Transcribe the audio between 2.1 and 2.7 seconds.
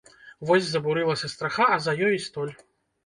і столь.